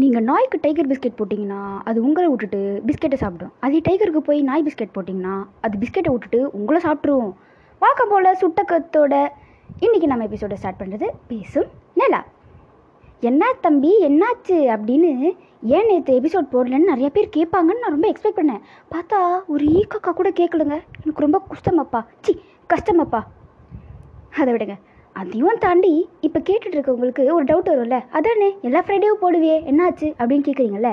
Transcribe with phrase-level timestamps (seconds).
[0.00, 3.52] நீங்கள் நாய்க்கு tiger biscuit போட்டிங்கன்னா அது உங்களை விட்டுட்டு பிஸ்கெட்டை சாப்பிடும்.
[3.60, 7.32] அதே டைகருக்கு போய் நாய் பிஸ்கெட் போட்டிங்கன்னா அது பிஸ்கெட்டை விட்டுட்டு உங்களை சாப்பிட்ருவோம்
[7.78, 9.28] வாக்கம் போல் சுட்டக்கத்தோட
[9.80, 12.24] இன்றைக்கி நம்ம எபிசோடை ஸ்டார்ட் பண்ணுறது பேசும் நிலா.
[13.20, 14.58] என்ன தம்பி என்னாச்சு?
[14.76, 18.60] அப்படின்னு ஏன் நேற்று எபிசோட் போடலன்னு நிறைய பேர் கேட்பாங்கன்னு நான் ரொம்ப எக்ஸ்பெக்ட் பண்ணேன்.
[18.90, 20.76] பார்த்தா ஒரு ஈக்கக்கா கூட கேட்கலங்க.
[21.04, 22.06] எனக்கு ரொம்ப கஷ்டமாப்பா.
[22.22, 22.40] சி
[22.74, 23.22] கஷ்டமாப்பா.
[24.40, 24.76] அதை விடுங்க.
[25.16, 27.98] அதையும் தாண்டி இப்போ கேட்டுட்டு இருக்கவங்களுக்கு ஒரு டவுட் வரும்ல.
[28.10, 30.08] அதானே எல்லா ஃப்ரைடேவும் போடுவியே என்னாச்சு?
[30.18, 30.90] அப்படின்னு கேட்குறீங்கல்ல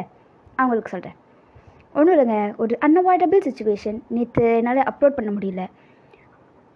[0.55, 1.17] அவங்களுக்கு சொல்கிறேன்
[1.95, 5.63] ஒன்றும் இல்லைங்க ஒரு அன்அவாய்டபிள் சுச்சுவேஷன் நேற்று என்னால் அப்லோட் பண்ண முடியல.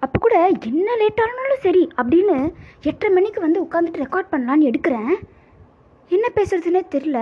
[0.03, 0.35] அப்போ கூட
[0.69, 2.35] என்ன லேட்டானாலும் சரி அப்படின்னு
[2.81, 5.13] எட்டரை மணிக்கு வந்து உட்காந்துட்டு ரெக்கார்ட் பண்ணலான்னு எடுக்கிறேன்.
[6.11, 7.19] என்ன பேசுறதுனே தெரில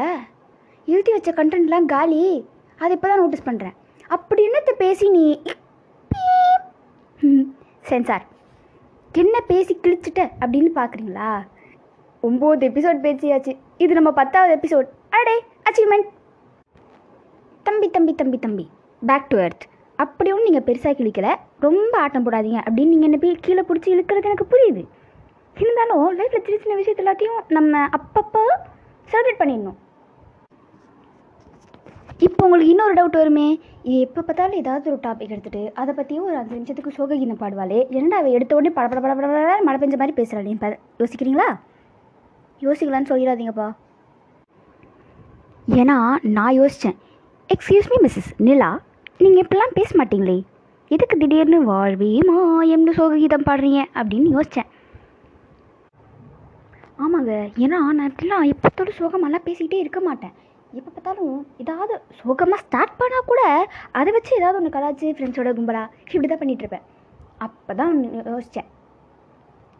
[0.87, 2.23] எழுதி வச்ச கண்டென்ட்லாம் காலி.
[2.79, 3.75] அதை இப்போ தான் நோட்டீஸ் பண்ணுறேன்
[4.09, 5.25] அப்படி என்னத்தை பேசி நீ?
[7.89, 8.25] சென்சார்
[9.21, 11.29] என்ன பேசி கிழிச்சிட்ட அப்படின்னு பார்க்குறீங்களா
[12.27, 13.51] ஒம்பது எபிசோட் பேசியாச்சு.
[13.83, 15.35] இது நம்ம பத்தாவது எபிசோட் அடே
[15.67, 16.09] அச்சீவ்மெண்ட்
[17.67, 18.65] தம்பி தம்பி தம்பி தம்பி
[19.01, 19.65] பேக் டு எர்த்
[19.99, 21.27] அப்படி ஒன்றும் நீங்கள் பெருசாக கிழிக்கல.
[21.65, 24.83] ரொம்ப ஆட்டம் போடாதீங்க அப்படின்னு நீங்கள் என்ன போய் கீழே பிடிச்சி இழுக்கிறது எனக்கு புரியுது.
[25.63, 28.43] இருந்தாலும் லைஃப்பில் சின்ன சின்ன விஷயத்து எல்லாத்தையும் நம்ம அப்பப்போ
[29.11, 29.77] செலிப்ரேட் பண்ணிடணும்.
[32.27, 33.47] இப்போ உங்களுக்கு இன்னொரு டவுட் வருமே?
[33.93, 37.79] எப்போ பார்த்தாலும் ஏதாவது ஒரு டாபிக் எடுத்துகிட்டு அதை பற்றியும் ஒரு அஞ்சு நிமிஷத்துக்கு சோககீதம் பாடுவாளே.
[37.97, 40.69] என்னடா அவள் எடுத்த உடனே பட பட பட பட பட மழை பெஞ்ச மாதிரி பேசுகிறாள் இப்போ
[41.01, 41.47] யோசிக்கிறீங்களா?
[42.61, 43.67] யோசிக்கலான்னு சொல்லிடாதீங்கப்பா.
[45.79, 45.97] ஏன்னா
[46.37, 46.97] நான் யோசித்தேன்
[47.49, 48.71] எக்ஸ்கியூஸ் மீ மிஸ்ஸஸ் நிலா
[49.23, 50.37] நீங்கள் இப்படிலாம் பேச மாட்டீங்களே.
[50.91, 54.71] எதுக்கு திடீர்னு வாழ்வே மாயம்னு சோககீதம் பாடுறீங்க அப்படின்னு யோசித்தேன்
[57.05, 57.33] ஆமாங்க.
[57.63, 60.35] ஏன்னா நான் இப்படிலாம் எப்போத்தோட சோகமெல்லாம் பேசிக்கிட்டே இருக்க மாட்டேன்.
[60.77, 63.41] எப்போ பார்த்தாலும் ஏதாவது சோகமாக ஸ்டார்ட் பண்ணால் கூட
[63.99, 65.83] அதை வச்சு ஏதாவது ஒன்று கலாச்சு ஃப்ரெண்ட்ஸோட கும்பலா
[66.13, 66.85] இப்படி தான் பண்ணிகிட்ருப்பேன்
[67.45, 67.93] அப்போ தான்
[68.31, 68.69] யோசித்தேன்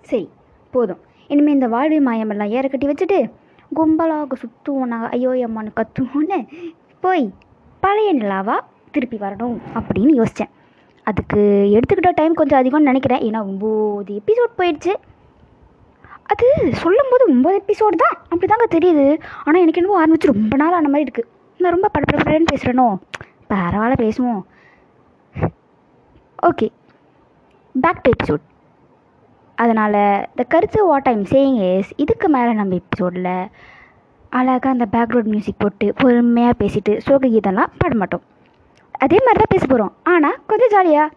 [0.10, 0.26] சரி
[0.74, 1.02] போதும்.
[1.30, 3.20] இனிமேல் இந்த வாழ்வை மாயமெல்லாம் ஏற கட்டி வச்சுட்டு
[3.78, 6.40] கும்பலாக சுற்றுவோம் நாங்கள் ஐயோ அம்மான்னு கத்துவோன்னு
[7.04, 7.26] போய்
[7.84, 8.60] பழைய நிலாவாக
[8.96, 10.52] திருப்பி வரணும் அப்படின்னு யோசித்தேன்
[11.08, 11.40] அதுக்கு
[11.76, 13.24] எடுத்துக்கிட்ட டைம் கொஞ்சம் அதிகம்னு நினைக்கிறேன்.
[13.28, 14.94] ஏன்னா ஒம்பது எபிசோட் போயிடுச்சு.
[16.36, 16.48] அது
[16.84, 18.16] சொல்லும்போது ஒம்பது எபிசோடு தான்.
[18.32, 19.06] அப்படி தாங்க தெரியுது.
[19.46, 21.30] ஆனால் எனக்கு என்னவோ ஆரம்பிச்சு ரொம்ப நாள் ஆன மாதிரி இருக்குது
[21.60, 22.88] நான் ரொம்ப படப்படப்படன்னு பேசுகிறேனோ
[23.52, 24.42] பரவாயில்ல பேசுவோம்.
[26.50, 26.68] ஓகே
[27.84, 28.44] பேக் டு எபிசோட்
[29.58, 30.00] அதனால்
[30.40, 33.34] த கருத்து வாட் ஐம் சேயிங் இஸ் இதுக்கு மேலே நம்ம எபிசோடில்
[34.40, 38.26] அழகாக அந்த பேக்ரவுண்ட் மியூசிக் போட்டு பொறுமையாக பேசிட்டு சோக கீதம்லாம் பாட மாட்டோம்.
[39.06, 41.14] அதே மாதிரி தான் பேச போகிறோம் ஆனால் கொஞ்சம் ஜாலியாக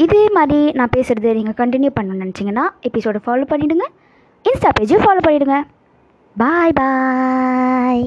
[0.00, 3.86] இதே மாதிரி நான் பேசுகிறது நீங்கள் கண்டினியூ பண்ணணும்னு நினச்சிங்கன்னா எபிசோடை ஃபாலோ பண்ணிவிடுங்க
[4.44, 5.58] இன்ஸ்டா பேஜையும் ஃபாலோ பண்ணிவிடுங்க
[6.36, 8.04] பாய் பாய்